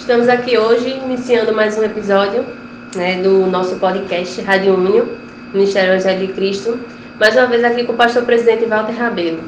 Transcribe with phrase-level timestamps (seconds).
[0.00, 2.44] Estamos aqui hoje iniciando mais um episódio
[2.96, 5.16] né, do nosso podcast Rádio Unio,
[5.52, 6.80] Ministério Evangelho de Cristo.
[7.20, 9.44] Mais uma vez aqui com o pastor presidente Walter Rabelo.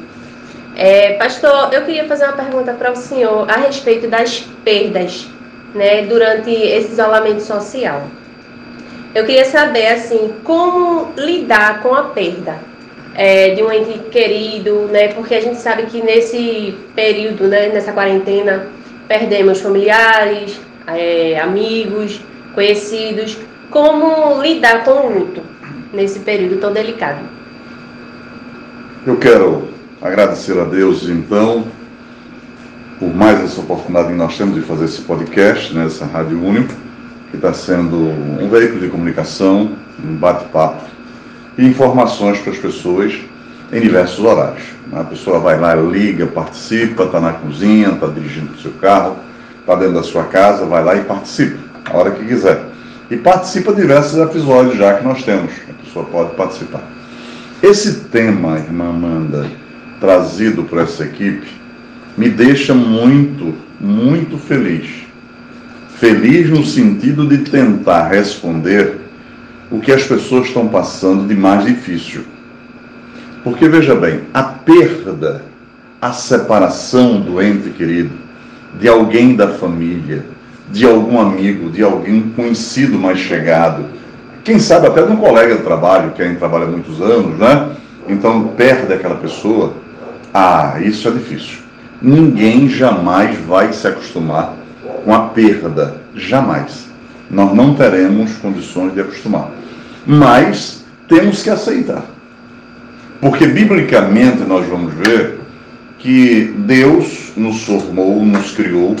[0.75, 5.27] É, pastor, eu queria fazer uma pergunta para o senhor a respeito das perdas
[5.73, 8.03] né, durante esse isolamento social.
[9.13, 12.59] Eu queria saber assim como lidar com a perda
[13.15, 15.09] é, de um ente querido, né?
[15.09, 18.67] Porque a gente sabe que nesse período, né, nessa quarentena,
[19.13, 22.19] perdemos familiares, é, amigos,
[22.55, 23.37] conhecidos.
[23.69, 25.41] Como lidar com o luto
[25.93, 27.19] nesse período tão delicado?
[29.05, 29.69] Eu quero
[30.01, 31.65] agradecer a Deus, então,
[32.97, 36.73] por mais essa oportunidade que nós temos de fazer esse podcast, nessa Rádio Único,
[37.29, 39.73] que está sendo um veículo de comunicação,
[40.03, 40.85] um bate-papo
[41.55, 43.13] e informações para as pessoas
[43.73, 44.63] em diversos horários.
[44.93, 49.17] A pessoa vai lá, liga, participa, está na cozinha, está dirigindo o seu carro,
[49.59, 52.63] está dentro da sua casa, vai lá e participa, a hora que quiser.
[53.09, 56.83] E participa de diversos episódios já que nós temos, a pessoa pode participar.
[57.61, 59.47] Esse tema, irmã Amanda,
[59.99, 61.47] trazido por essa equipe,
[62.15, 65.03] me deixa muito, muito feliz.
[65.97, 68.97] Feliz no sentido de tentar responder
[69.71, 72.32] o que as pessoas estão passando de mais difícil.
[73.43, 75.43] Porque veja bem, a perda,
[76.01, 78.11] a separação do ente querido,
[78.79, 80.25] de alguém da família,
[80.71, 83.85] de algum amigo, de alguém conhecido mais chegado,
[84.43, 87.69] quem sabe até de um colega de trabalho, que ainda trabalha há muitos anos, né?
[88.07, 89.73] Então perde aquela pessoa.
[90.33, 91.59] Ah, isso é difícil.
[92.01, 94.53] Ninguém jamais vai se acostumar
[95.05, 96.01] com a perda.
[96.15, 96.89] Jamais.
[97.31, 99.49] Nós não teremos condições de acostumar
[100.05, 102.03] mas temos que aceitar.
[103.21, 105.39] Porque biblicamente nós vamos ver
[105.99, 108.95] que Deus nos formou, nos criou,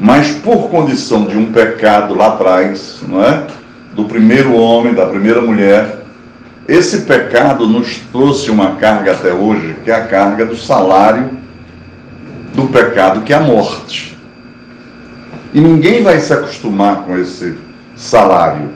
[0.00, 3.46] mas por condição de um pecado lá atrás, não é?
[3.94, 5.98] Do primeiro homem, da primeira mulher,
[6.66, 11.30] esse pecado nos trouxe uma carga até hoje, que é a carga do salário
[12.54, 14.16] do pecado, que é a morte.
[15.52, 17.54] E ninguém vai se acostumar com esse
[17.96, 18.68] salário.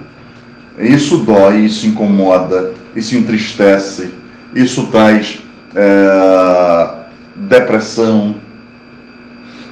[0.79, 4.11] Isso dói, isso incomoda, isso entristece,
[4.55, 5.43] isso traz
[5.75, 6.89] é,
[7.35, 8.37] depressão.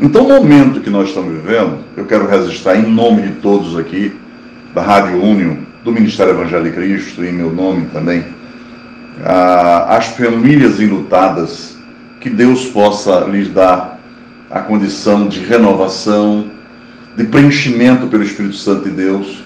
[0.01, 4.19] Então, no momento que nós estamos vivendo, eu quero registrar em nome de todos aqui,
[4.75, 8.25] da Rádio Únion, do Ministério Evangelho Cristo, em meu nome também,
[9.89, 11.77] as famílias enlutadas,
[12.21, 13.99] que Deus possa lhes dar
[14.51, 16.51] a condição de renovação,
[17.17, 19.43] de preenchimento pelo Espírito Santo de Deus,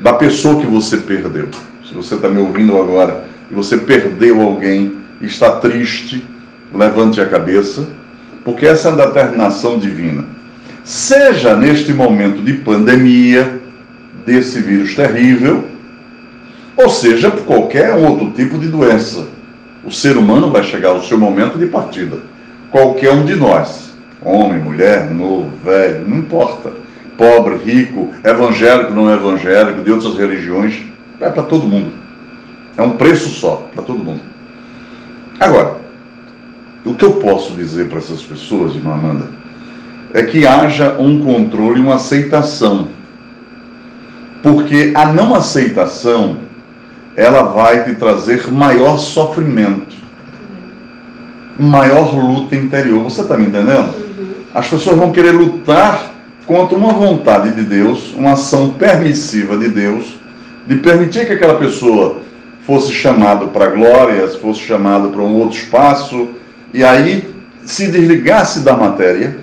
[0.00, 1.48] da pessoa que você perdeu.
[1.86, 6.24] Se você está me ouvindo agora e você perdeu alguém, está triste,
[6.72, 7.88] levante a cabeça,
[8.44, 10.24] porque essa é a determinação divina.
[10.82, 13.60] Seja neste momento de pandemia,
[14.26, 15.64] desse vírus terrível,
[16.76, 19.28] ou seja por qualquer outro tipo de doença.
[19.84, 22.18] O ser humano vai chegar ao seu momento de partida.
[22.70, 26.84] Qualquer um de nós, homem, mulher, novo, velho, não importa
[27.16, 30.82] pobre, rico, evangélico, não evangélico, de outras religiões,
[31.20, 31.92] é para todo mundo.
[32.76, 34.20] É um preço só para todo mundo.
[35.38, 35.76] Agora,
[36.84, 39.28] o que eu posso dizer para essas pessoas, irmã Amanda,
[40.12, 42.88] é que haja um controle, uma aceitação.
[44.42, 46.38] Porque a não aceitação,
[47.16, 49.96] ela vai te trazer maior sofrimento,
[51.58, 53.02] maior luta interior.
[53.04, 53.94] Você está me entendendo?
[54.54, 56.12] As pessoas vão querer lutar
[56.46, 60.18] contra uma vontade de Deus, uma ação permissiva de Deus,
[60.66, 62.18] de permitir que aquela pessoa
[62.66, 66.30] fosse chamado para a glória, fosse chamado para um outro espaço,
[66.72, 69.36] e aí se desligasse da matéria,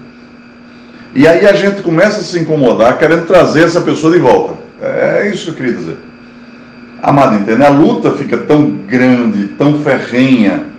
[1.13, 4.55] e aí a gente começa a se incomodar querendo trazer essa pessoa de volta.
[4.81, 5.97] É isso que eu queria dizer.
[7.01, 7.63] Amado, entende?
[7.63, 10.70] A luta fica tão grande, tão ferrenha,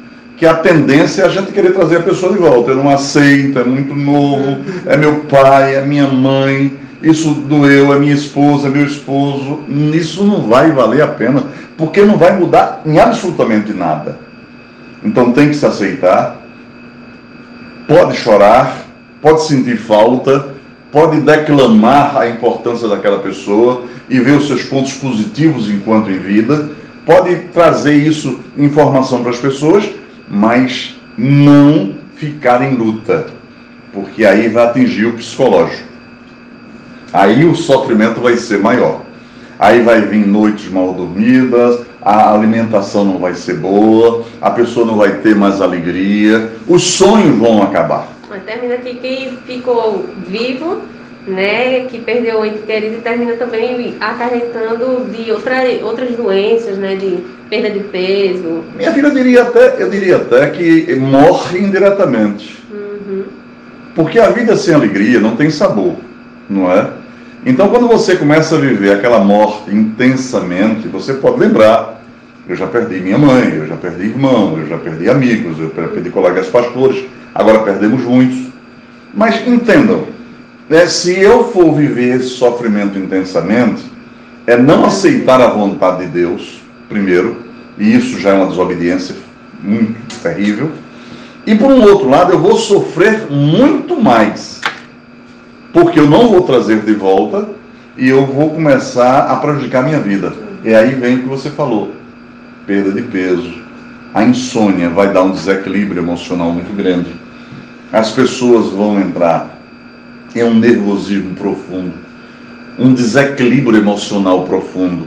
[0.42, 2.72] que a tendência é a gente querer trazer a pessoa de volta.
[2.72, 7.98] Eu não aceito, é muito novo, é meu pai, é minha mãe, isso doeu, é
[8.00, 9.60] minha esposa, é meu esposo.
[9.94, 11.44] Isso não vai valer a pena,
[11.78, 14.18] porque não vai mudar em absolutamente nada.
[15.04, 16.42] Então tem que se aceitar,
[17.86, 18.78] pode chorar,
[19.20, 20.56] pode sentir falta,
[20.90, 26.68] pode declamar a importância daquela pessoa e ver os seus pontos positivos enquanto em vida,
[27.06, 33.26] pode trazer isso informação para as pessoas mas não ficar em luta,
[33.92, 35.88] porque aí vai atingir o psicológico.
[37.12, 39.02] Aí o sofrimento vai ser maior.
[39.58, 44.96] Aí vai vir noites mal dormidas, a alimentação não vai ser boa, a pessoa não
[44.96, 48.08] vai ter mais alegria, os sonhos vão acabar.
[48.28, 50.82] Mas termina aqui que ficou vivo
[51.26, 56.96] né, que perdeu o ente querido e termina também acarretando de outra, outras doenças, né,
[56.96, 58.64] de perda de peso.
[58.76, 62.62] Minha filha, eu diria até, eu diria até que morre indiretamente.
[62.72, 63.24] Uhum.
[63.94, 65.96] Porque a vida sem alegria não tem sabor,
[66.48, 66.90] não é?
[67.44, 72.00] Então, quando você começa a viver aquela morte intensamente, você pode lembrar:
[72.48, 76.10] eu já perdi minha mãe, eu já perdi irmão, eu já perdi amigos, eu perdi
[76.10, 77.04] colegas pastores,
[77.34, 78.50] agora perdemos muitos.
[79.12, 80.06] Mas entendam,
[80.68, 83.82] né, se eu for viver esse sofrimento intensamente,
[84.46, 87.36] é não aceitar a vontade de Deus, primeiro,
[87.78, 89.14] e isso já é uma desobediência
[89.62, 90.70] muito terrível.
[91.46, 94.60] E por um outro lado, eu vou sofrer muito mais,
[95.72, 97.48] porque eu não vou trazer de volta
[97.96, 100.32] e eu vou começar a prejudicar a minha vida.
[100.64, 101.92] E aí vem o que você falou:
[102.66, 103.52] perda de peso,
[104.14, 107.10] a insônia vai dar um desequilíbrio emocional muito grande.
[107.92, 109.61] As pessoas vão entrar
[110.40, 111.92] é um nervosismo profundo,
[112.78, 115.06] um desequilíbrio emocional profundo.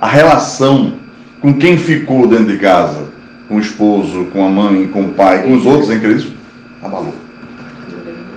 [0.00, 0.94] A relação
[1.40, 3.04] com quem ficou dentro de casa,
[3.48, 6.32] com o esposo, com a mãe, com o pai, com os outros em Cristo,
[6.82, 7.14] abalou.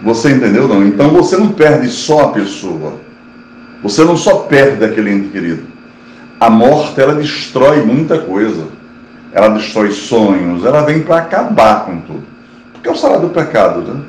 [0.04, 0.86] Você entendeu não?
[0.86, 2.94] Então você não perde só a pessoa.
[3.84, 5.64] Você não só perde aquele ente querido.
[6.40, 8.68] A morte, ela destrói muita coisa.
[9.32, 12.24] Ela destrói sonhos, ela vem para acabar com tudo.
[12.74, 14.02] Porque é o salário do pecado, né?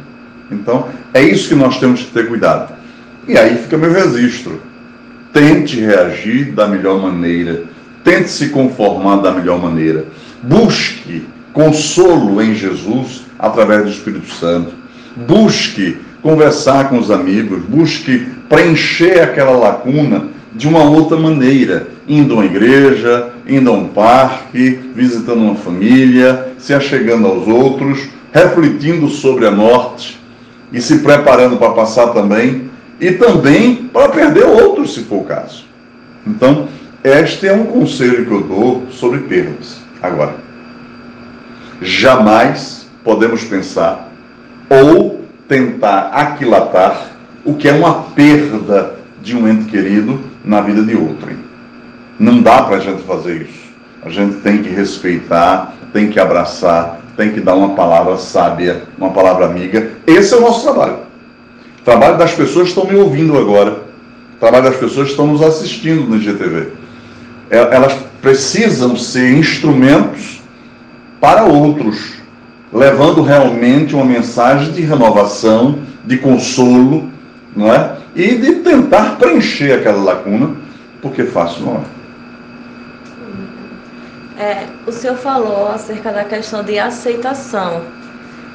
[0.50, 2.74] Então, é isso que nós temos que ter cuidado.
[3.28, 4.60] E aí fica meu registro.
[5.32, 7.64] Tente reagir da melhor maneira.
[8.02, 10.06] Tente se conformar da melhor maneira.
[10.42, 14.72] Busque consolo em Jesus através do Espírito Santo.
[15.28, 17.62] Busque conversar com os amigos.
[17.62, 23.88] Busque preencher aquela lacuna de uma outra maneira, indo a uma igreja, indo a um
[23.88, 30.19] parque, visitando uma família, se achegando aos outros, refletindo sobre a morte,
[30.72, 32.70] e se preparando para passar também,
[33.00, 35.64] e também para perder outros, se for o caso.
[36.26, 36.68] Então,
[37.02, 39.80] este é um conselho que eu dou sobre perdas.
[40.02, 40.34] Agora,
[41.80, 44.10] jamais podemos pensar
[44.68, 47.10] ou tentar aquilatar
[47.44, 51.30] o que é uma perda de um ente querido na vida de outro.
[52.18, 53.70] Não dá para a gente fazer isso.
[54.02, 59.10] A gente tem que respeitar, tem que abraçar, tem que dar uma palavra sábia, uma
[59.10, 59.90] palavra amiga.
[60.06, 61.00] Esse é o nosso trabalho.
[61.82, 63.72] O trabalho das pessoas que estão me ouvindo agora.
[64.36, 66.68] O trabalho das pessoas que estão nos assistindo no IGTV.
[67.50, 70.40] É, elas precisam ser instrumentos
[71.20, 72.14] para outros,
[72.72, 77.10] levando realmente uma mensagem de renovação, de consolo,
[77.54, 77.96] não é?
[78.16, 80.52] E de tentar preencher aquela lacuna,
[81.02, 81.99] porque fácil não é.
[84.40, 87.82] É, o senhor falou acerca da questão de aceitação.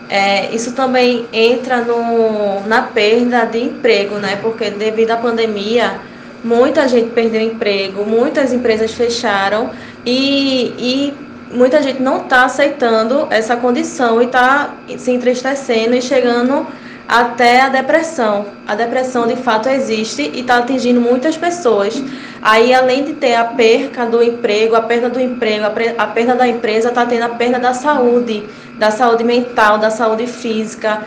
[0.09, 4.39] É, isso também entra no, na perda de emprego, né?
[4.41, 5.99] Porque devido à pandemia,
[6.43, 9.69] muita gente perdeu emprego, muitas empresas fecharam
[10.03, 11.13] e, e
[11.55, 16.67] muita gente não está aceitando essa condição e está se entristecendo e chegando
[17.07, 18.47] até a depressão.
[18.67, 22.01] A depressão de fato existe e está atingindo muitas pessoas.
[22.41, 25.65] Aí, além de ter a perca do emprego, a perda do emprego,
[25.97, 28.43] a perda da empresa, está tendo a perda da saúde,
[28.77, 31.03] da saúde mental, da saúde física,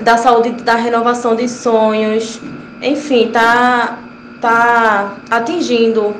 [0.00, 2.40] da saúde da renovação de sonhos.
[2.80, 3.98] Enfim, está
[4.40, 6.16] tá atingindo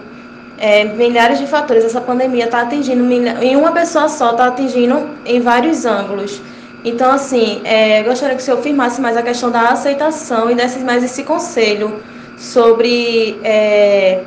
[0.61, 1.85] é, milhares de fatores.
[1.85, 3.11] Essa pandemia está atingindo,
[3.43, 6.41] em uma pessoa só, está atingindo em vários ângulos.
[6.85, 10.79] Então, assim, é, gostaria que o senhor firmasse mais a questão da aceitação e desse
[10.81, 12.03] mais esse conselho
[12.37, 14.23] sobre é,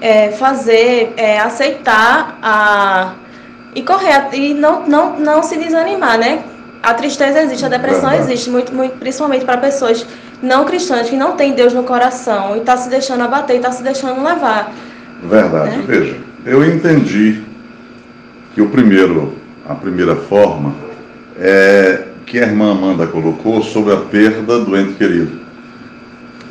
[0.00, 3.14] é, fazer, é, aceitar a,
[3.74, 6.42] e correr, e não, não, não se desanimar, né?
[6.84, 8.32] A tristeza existe, a depressão Verdade.
[8.32, 10.06] existe, muito, muito, principalmente para pessoas
[10.42, 13.82] não cristãs que não têm Deus no coração e está se deixando abater, está se
[13.82, 14.72] deixando levar.
[15.22, 15.78] Verdade.
[15.78, 15.84] Né?
[15.86, 17.42] Veja, eu entendi
[18.54, 19.32] que o primeiro,
[19.66, 20.74] a primeira forma
[21.38, 25.40] é, que a irmã Amanda colocou sobre a perda do ente querido.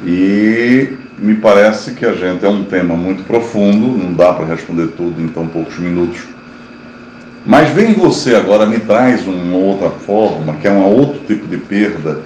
[0.06, 4.88] E me parece que a gente é um tema muito profundo, não dá para responder
[4.98, 6.33] tudo em tão poucos minutos.
[7.46, 11.58] Mas vem você agora, me traz uma outra forma, que é um outro tipo de
[11.58, 12.22] perda,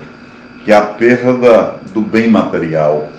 [0.64, 3.10] que é a perda do bem material,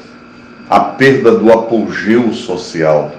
[0.70, 3.12] a perda do apogeu social,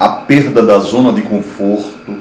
[0.00, 2.16] a perda da zona de conforto,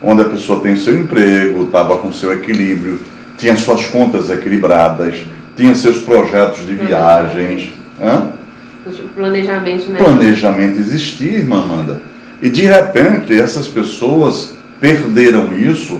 [0.00, 3.00] onde a pessoa tem seu emprego, estava com seu equilíbrio,
[3.36, 5.16] tinha suas contas equilibradas,
[5.56, 7.72] tinha seus projetos de viagens.
[8.00, 8.28] Hã?
[9.14, 9.98] Planejamento, né?
[9.98, 12.02] Planejamento existia, irmã Amanda.
[12.42, 14.53] E de repente essas pessoas
[14.84, 15.98] perderam isso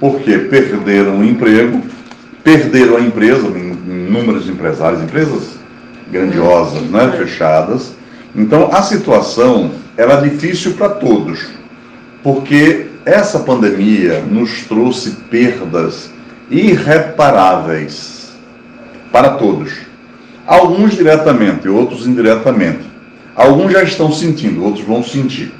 [0.00, 1.80] porque perderam o emprego,
[2.42, 5.50] perderam a empresa, inúmeros empresários, empresas
[6.10, 7.94] grandiosas, né, fechadas.
[8.34, 11.46] Então a situação era difícil para todos,
[12.24, 16.10] porque essa pandemia nos trouxe perdas
[16.50, 18.32] irreparáveis
[19.12, 19.74] para todos.
[20.44, 22.82] Alguns diretamente, outros indiretamente.
[23.36, 25.52] Alguns já estão sentindo, outros vão sentir.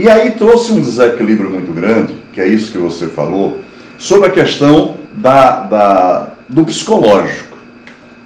[0.00, 3.60] E aí trouxe um desequilíbrio muito grande, que é isso que você falou,
[3.98, 7.58] sobre a questão da, da, do psicológico,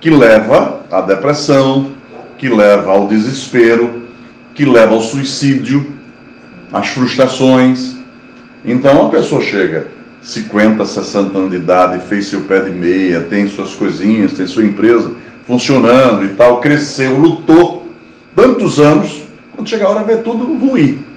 [0.00, 1.90] que leva à depressão,
[2.38, 4.04] que leva ao desespero,
[4.54, 5.84] que leva ao suicídio,
[6.72, 7.96] às frustrações.
[8.64, 9.88] Então a pessoa chega
[10.22, 14.64] 50, 60 anos de idade, fez seu pé de meia, tem suas coisinhas, tem sua
[14.64, 15.10] empresa
[15.44, 17.88] funcionando e tal, cresceu, lutou
[18.36, 19.24] tantos anos,
[19.56, 21.13] quando chega a hora vê tudo ruim.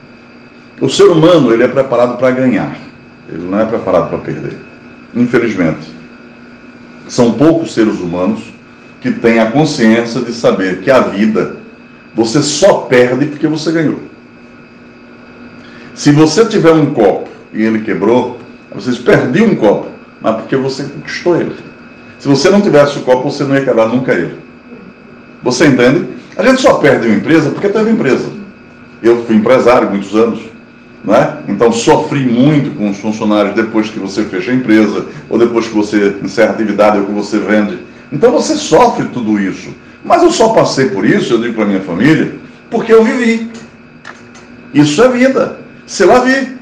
[0.80, 2.78] O ser humano, ele é preparado para ganhar,
[3.30, 4.58] ele não é preparado para perder.
[5.16, 5.98] Infelizmente.
[7.08, 8.42] São poucos seres humanos
[9.00, 11.58] que têm a consciência de saber que a vida
[12.14, 14.00] você só perde porque você ganhou.
[15.94, 18.40] Se você tiver um copo e ele quebrou,
[18.74, 19.88] vocês perderam um copo,
[20.22, 21.56] mas porque você conquistou ele.
[22.20, 24.36] Se você não tivesse o copo, você não ia quebrar nunca ele.
[25.44, 26.08] Você entende?
[26.36, 28.30] A gente só perde uma empresa porque teve empresa.
[29.02, 30.42] Eu fui empresário muitos anos.
[31.04, 31.38] Né?
[31.48, 35.74] Então sofri muito com os funcionários depois que você fecha a empresa, ou depois que
[35.74, 37.80] você encerra a atividade ou que você vende.
[38.12, 39.70] Então você sofre tudo isso.
[40.04, 42.36] Mas eu só passei por isso, eu digo para minha família,
[42.70, 43.52] porque eu vivi.
[44.74, 45.60] Isso é vida.
[45.86, 46.56] Se lá vi.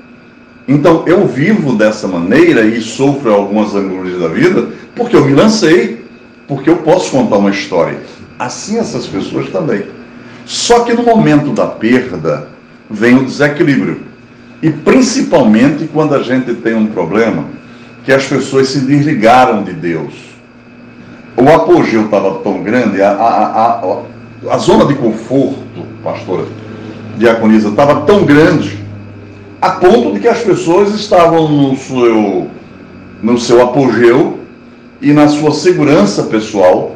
[0.68, 6.04] Então eu vivo dessa maneira e sofro algumas angústias da vida porque eu me lancei,
[6.48, 8.00] porque eu posso contar uma história.
[8.39, 9.84] Assim essas pessoas também.
[10.46, 12.48] Só que no momento da perda
[12.89, 14.01] vem o desequilíbrio.
[14.65, 17.45] E principalmente quando a gente tem um problema
[18.03, 20.15] que as pessoas se desligaram de Deus.
[21.38, 23.45] O apogeu estava tão grande, a, a,
[23.75, 24.01] a,
[24.50, 26.48] a, zona de conforto, pastora
[27.15, 28.79] Diaconisa, estava tão grande
[29.62, 32.48] a ponto de que as pessoas estavam no seu,
[33.22, 34.39] no seu apogeu
[35.00, 36.94] e na sua segurança pessoal,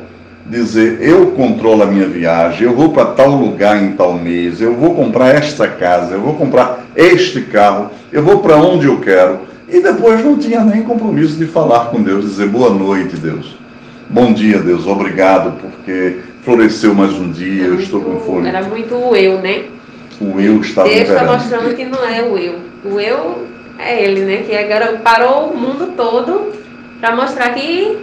[0.49, 4.75] dizer: eu controlo a minha viagem, eu vou para tal lugar em tal mês, eu
[4.75, 9.47] vou comprar esta casa, eu vou comprar este carro, eu vou para onde eu quero.
[9.69, 13.55] E depois não tinha nem compromisso de falar com Deus, dizer boa noite, Deus.
[14.09, 18.49] Bom dia, Deus, obrigado, porque floresceu mais um dia, eu estou com fome.
[18.49, 19.65] Era muito o eu, né?
[20.19, 22.59] o eu estava Deus está mostrando que não é o eu.
[22.83, 24.43] O eu é ele, né?
[24.45, 26.51] Que agora parou o mundo todo
[26.99, 27.97] para mostrar que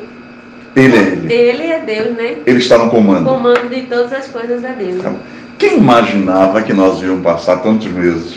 [0.76, 1.32] ele é ele.
[1.32, 2.36] Ele é Deus, né?
[2.46, 3.28] Ele está no comando.
[3.28, 5.02] O comando de todas as coisas é Deus.
[5.02, 5.12] Tá
[5.58, 8.36] Quem imaginava que nós íamos passar tantos meses?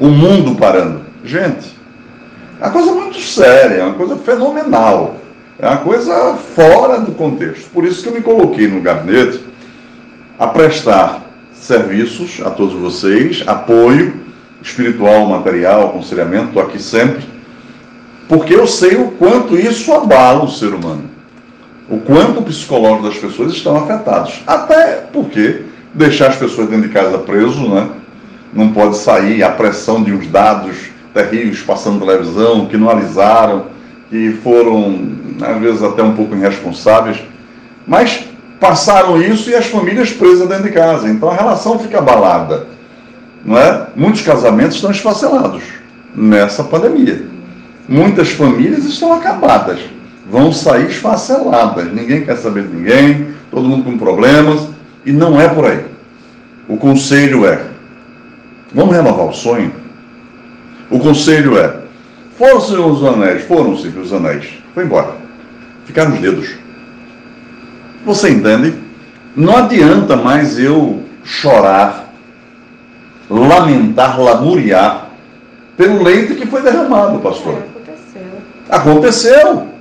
[0.00, 1.02] O mundo parando.
[1.24, 1.76] Gente,
[2.60, 5.16] é uma coisa muito séria, é uma coisa fenomenal.
[5.58, 7.70] É uma coisa fora do contexto.
[7.70, 9.40] Por isso que eu me coloquei no gabinete
[10.38, 11.22] a prestar
[11.52, 14.24] serviços a todos vocês, apoio
[14.60, 17.24] espiritual, material, aconselhamento, estou aqui sempre,
[18.28, 21.04] porque eu sei o quanto isso abala o ser humano,
[21.88, 24.42] o quanto o psicológico das pessoas estão afetados.
[24.46, 25.62] Até porque
[25.92, 27.88] deixar as pessoas dentro de casa preso, né?
[28.52, 30.76] Não pode sair, a pressão de uns dados
[31.12, 33.66] terríveis passando televisão, que não alisaram,
[34.10, 37.18] que foram, às vezes, até um pouco irresponsáveis.
[37.86, 38.24] Mas
[38.58, 41.08] passaram isso e as famílias presas dentro de casa.
[41.08, 42.66] Então a relação fica abalada.
[43.44, 43.88] Não é?
[43.94, 45.62] Muitos casamentos estão esfacelados
[46.14, 47.26] nessa pandemia.
[47.86, 49.80] Muitas famílias estão acabadas.
[50.30, 51.92] Vão sair esfaceladas.
[51.92, 54.68] Ninguém quer saber de ninguém, todo mundo com problemas.
[55.04, 55.84] E não é por aí.
[56.68, 57.60] O conselho é:
[58.72, 59.72] vamos renovar o sonho?
[60.90, 61.80] O conselho é:
[62.38, 65.14] foram os anéis, foram-se os anéis, foi embora.
[65.84, 66.50] Ficaram os dedos.
[68.04, 68.74] Você entende?
[69.36, 72.12] Não adianta mais eu chorar,
[73.28, 75.10] lamentar, lamuriar
[75.76, 77.54] pelo leite que foi derramado, pastor.
[77.54, 79.42] É, aconteceu.
[79.50, 79.73] Aconteceu.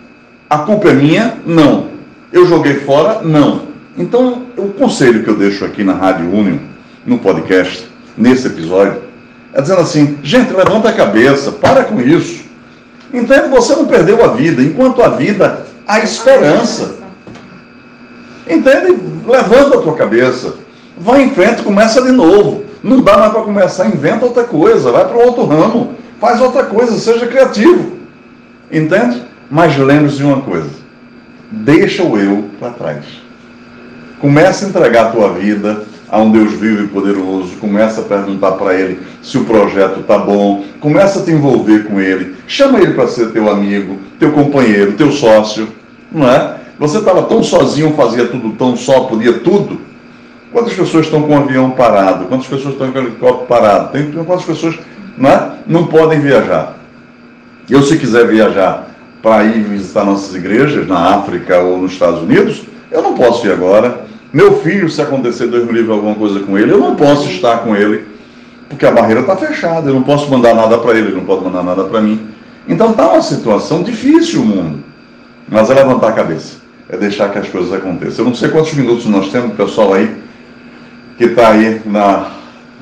[0.54, 1.40] A culpa é minha?
[1.48, 1.88] Não.
[2.32, 3.24] Eu joguei fora?
[3.24, 3.64] Não.
[3.98, 6.60] Então, o conselho que eu deixo aqui na Rádio Union,
[7.04, 9.02] no podcast, nesse episódio,
[9.52, 12.46] é dizendo assim: gente, levanta a cabeça, para com isso.
[13.12, 13.48] Entende?
[13.48, 14.62] Você não perdeu a vida.
[14.62, 16.98] Enquanto a vida, há esperança.
[18.48, 18.96] Entende?
[19.26, 20.54] Levanta a tua cabeça.
[20.96, 22.64] Vai em frente, começa de novo.
[22.84, 27.00] Não dá mais para começar, inventa outra coisa, vai para outro ramo, faz outra coisa,
[27.00, 27.94] seja criativo.
[28.72, 29.33] Entende?
[29.54, 30.72] Mas lembre-se de uma coisa:
[31.52, 33.06] deixa o eu para trás.
[34.20, 37.58] Começa a entregar a tua vida a um Deus vivo e poderoso.
[37.58, 40.66] Começa a perguntar para Ele se o projeto está bom.
[40.80, 42.36] Começa a te envolver com Ele.
[42.48, 45.68] Chama Ele para ser teu amigo, teu companheiro, teu sócio.
[46.12, 46.56] Não é?
[46.80, 49.80] Você estava tão sozinho, fazia tudo tão só, podia tudo.
[50.52, 52.26] Quantas pessoas estão com o avião parado?
[52.26, 53.92] Quantas pessoas estão com o helicóptero parado?
[53.92, 54.80] Tem, quantas pessoas
[55.16, 55.52] não, é?
[55.68, 56.76] não podem viajar?
[57.70, 58.93] Eu, se quiser viajar
[59.24, 63.54] para ir visitar nossas igrejas na África ou nos Estados Unidos, eu não posso ir
[63.54, 64.06] agora.
[64.34, 67.60] Meu filho, se acontecer Deus me livre alguma coisa com ele, eu não posso estar
[67.60, 68.04] com ele,
[68.68, 69.90] porque a barreira está fechada.
[69.90, 72.20] Eu não posso mandar nada para ele, ele não pode mandar nada para mim.
[72.68, 74.84] Então está uma situação difícil o mundo.
[75.48, 76.58] Mas é levantar a cabeça,
[76.90, 78.26] é deixar que as coisas aconteçam.
[78.26, 80.18] Eu não sei quantos minutos nós temos, pessoal aí,
[81.18, 82.32] que está aí na,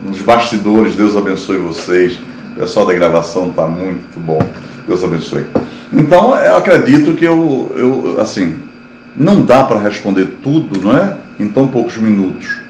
[0.04, 0.96] nos bastidores.
[0.96, 2.18] Deus abençoe vocês.
[2.54, 4.40] O pessoal da gravação está muito bom.
[4.88, 5.46] Deus abençoe.
[5.94, 8.56] Então, eu acredito que eu, eu assim,
[9.16, 11.18] não dá para responder tudo, não é?
[11.40, 12.62] Em tão poucos minutos.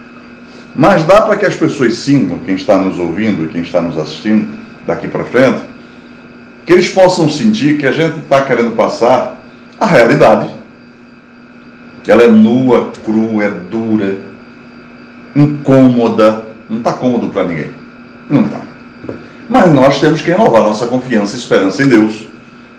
[0.75, 3.97] Mas dá para que as pessoas sintam, quem está nos ouvindo e quem está nos
[3.97, 4.47] assistindo
[4.87, 5.61] daqui para frente,
[6.65, 9.39] que eles possam sentir que a gente está querendo passar
[9.79, 10.49] a realidade.
[12.07, 14.17] Ela é nua, crua, é dura,
[15.35, 16.45] incômoda.
[16.69, 17.71] Não está cômodo para ninguém.
[18.29, 18.61] Não está.
[19.47, 22.30] Mas nós temos que renovar nossa confiança e esperança em Deus.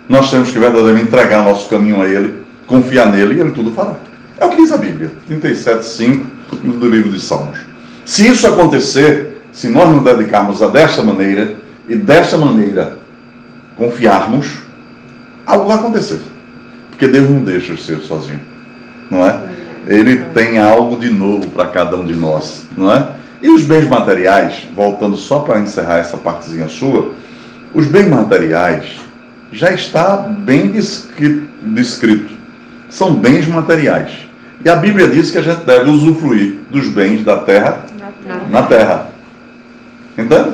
[0.07, 3.95] Nós temos que verdadeiramente entregar nosso caminho a Ele, confiar nele e Ele tudo fará.
[4.37, 6.25] É o que diz a Bíblia, 37,5
[6.61, 7.59] do livro de Salmos.
[8.05, 11.55] Se isso acontecer, se nós nos dedicarmos a desta maneira
[11.87, 12.97] e desta maneira
[13.77, 14.59] confiarmos,
[15.45, 16.19] algo vai acontecer.
[16.89, 18.41] Porque Deus não deixa ser sozinho,
[19.09, 19.39] não é?
[19.87, 23.07] Ele tem algo de novo para cada um de nós, não é?
[23.41, 27.11] E os bens materiais, voltando só para encerrar essa partezinha sua,
[27.73, 29.02] os bens materiais
[29.53, 32.33] já está bem descrito.
[32.89, 34.11] São bens materiais.
[34.65, 37.85] E a Bíblia diz que a gente deve usufruir dos bens da terra
[38.49, 39.09] na terra.
[40.17, 40.53] Entende?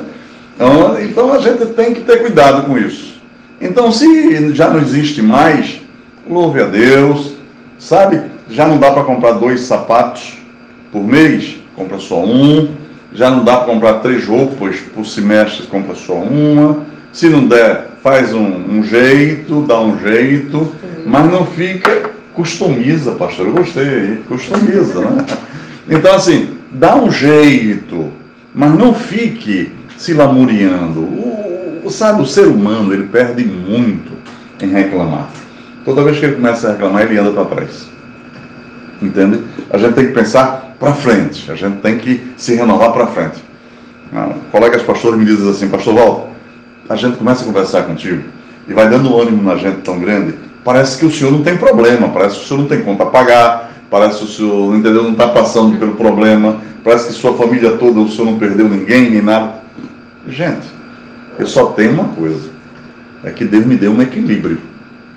[0.54, 3.20] Então, então a gente tem que ter cuidado com isso.
[3.60, 5.80] Então, se já não existe mais,
[6.28, 7.34] louve a Deus,
[7.78, 8.20] sabe?
[8.50, 10.38] Já não dá para comprar dois sapatos
[10.92, 12.68] por mês, compra só um.
[13.12, 16.84] Já não dá para comprar três roupas por semestre, compra só uma.
[17.12, 20.74] Se não der, faz um, um jeito, dá um jeito,
[21.06, 23.48] mas não fica, customiza, pastor.
[23.48, 25.26] Eu gostei, customiza, né?
[25.88, 28.12] Então, assim, dá um jeito,
[28.54, 31.00] mas não fique se lamuriando.
[31.00, 34.12] O, o, sabe, o ser humano, ele perde muito
[34.62, 35.28] em reclamar.
[35.84, 37.88] Toda vez que ele começa a reclamar, ele anda para trás.
[39.02, 39.40] Entende?
[39.68, 43.42] A gente tem que pensar para frente, a gente tem que se renovar para frente.
[44.14, 46.29] Ah, colegas pastores me dizem assim, pastor Walter,
[46.88, 48.24] a gente começa a conversar contigo
[48.66, 52.08] e vai dando ânimo na gente tão grande, parece que o senhor não tem problema,
[52.08, 55.12] parece que o senhor não tem conta a pagar, parece que o senhor, entendeu, não
[55.12, 59.22] está passando pelo problema, parece que sua família toda, o senhor não perdeu ninguém, nem
[59.22, 59.54] nada.
[60.28, 60.66] Gente,
[61.38, 62.50] eu só tenho uma coisa,
[63.24, 64.60] é que Deus me deu um equilíbrio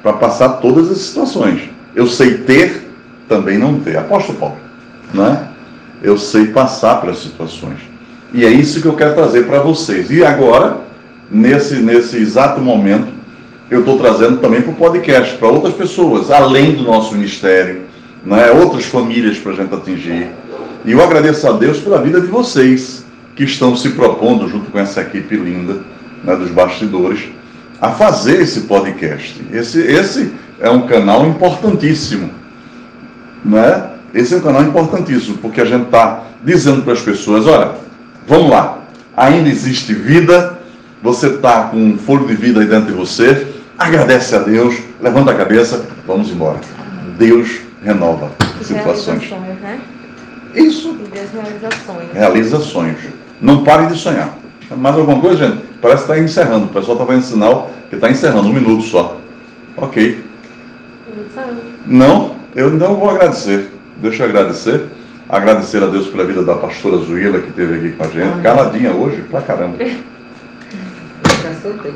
[0.02, 1.69] para passar todas as situações.
[1.95, 2.89] Eu sei ter,
[3.28, 3.97] também não ter.
[3.97, 4.58] Apóstolo Paulo,
[5.13, 5.47] né?
[6.02, 7.80] Eu sei passar pelas situações.
[8.34, 10.10] E é isso que eu quero trazer para vocês.
[10.10, 10.78] E agora,
[11.29, 13.07] nesse, nesse exato momento,
[13.69, 17.81] eu estou trazendo também para o podcast, para outras pessoas, além do nosso ministério,
[18.25, 18.51] né?
[18.51, 20.29] outras famílias para a gente atingir.
[20.86, 23.05] E eu agradeço a Deus pela vida de vocês
[23.36, 25.81] que estão se propondo, junto com essa equipe linda
[26.23, 27.29] né, dos bastidores,
[27.81, 29.41] a fazer esse podcast.
[29.51, 32.29] Esse, esse é um canal importantíssimo.
[33.43, 33.89] Né?
[34.13, 37.71] Esse é um canal importantíssimo, porque a gente está dizendo para as pessoas: olha,
[38.27, 38.79] vamos lá,
[39.15, 40.59] ainda existe vida,
[41.03, 43.45] você está com um fôlego de vida aí dentro de você,
[43.77, 46.59] agradece a Deus, levanta a cabeça, vamos embora.
[47.17, 49.29] Deus renova situações.
[49.29, 49.81] Né?
[50.55, 50.97] Isso.
[51.03, 52.13] E Deus realiza sonhos.
[52.13, 52.99] Realiza sonhos.
[53.41, 54.33] Não pare de sonhar.
[54.77, 55.61] Mais alguma coisa, gente?
[55.81, 56.65] Parece que está encerrando.
[56.65, 58.47] O pessoal está fazendo sinal que está encerrando.
[58.47, 59.17] Um minuto só.
[59.75, 60.23] Ok.
[61.85, 62.35] Não?
[62.55, 63.69] Eu não vou agradecer.
[63.97, 64.85] Deixa eu agradecer.
[65.27, 68.41] Agradecer a Deus pela vida da pastora Zuila, que esteve aqui com a gente.
[68.41, 69.77] Caladinha hoje, pra caramba.
[71.63, 71.93] Já soltei.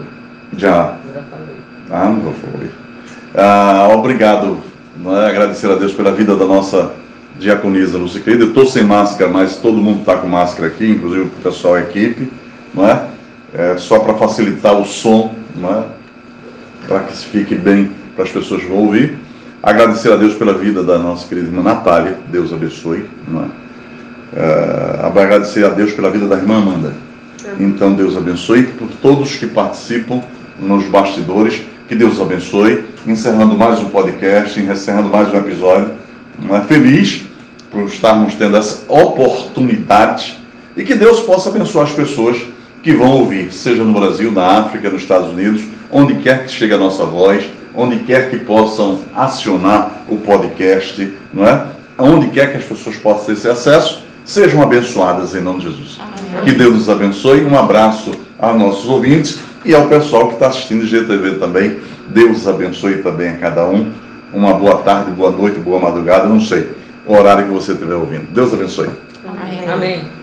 [0.56, 0.98] Já.
[1.14, 1.56] Já falei.
[1.90, 2.70] Ah, não foi.
[3.36, 4.60] Ah, obrigado.
[4.98, 5.28] Né?
[5.28, 6.94] Agradecer a Deus pela vida da nossa
[7.38, 8.44] diaconisa Lúcia querida.
[8.44, 11.82] Eu estou sem máscara, mas todo mundo está com máscara aqui, inclusive o pessoal a
[11.82, 12.32] equipe.
[12.74, 13.08] Não é?
[13.54, 15.84] é só para facilitar o som, não é?
[16.88, 19.18] para que se fique bem para as pessoas que vão ouvir.
[19.62, 23.06] Agradecer a Deus pela vida da nossa querida irmã Natália, Deus abençoe.
[23.28, 23.48] Não é?
[24.36, 27.07] É, agradecer a Deus pela vida da irmã Amanda.
[27.60, 28.68] Então, Deus abençoe
[29.02, 30.22] todos que participam
[30.60, 31.62] nos bastidores.
[31.88, 32.84] Que Deus abençoe.
[33.06, 35.92] Encerrando mais um podcast, encerrando mais um episódio.
[36.68, 37.24] Feliz
[37.72, 40.38] por estarmos tendo essa oportunidade
[40.76, 42.38] e que Deus possa abençoar as pessoas
[42.84, 46.74] que vão ouvir, seja no Brasil, na África, nos Estados Unidos, onde quer que chegue
[46.74, 51.66] a nossa voz, onde quer que possam acionar o podcast, não é?
[51.98, 55.98] Onde quer que as pessoas possam ter esse acesso, sejam abençoadas em nome de Jesus.
[56.00, 56.44] Amém.
[56.44, 57.44] Que Deus nos abençoe.
[57.44, 61.80] Um abraço aos nossos ouvintes e ao pessoal que está assistindo GTV também.
[62.10, 63.92] Deus abençoe também a cada um.
[64.34, 66.70] Uma boa tarde, boa noite, boa madrugada, não sei
[67.06, 68.28] o horário que você estiver ouvindo.
[68.34, 68.90] Deus abençoe.
[69.26, 69.70] Amém.
[69.70, 70.17] Amém.